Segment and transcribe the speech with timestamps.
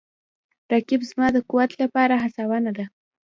[0.71, 2.85] رقیب زما د قوت لپاره هڅونه ده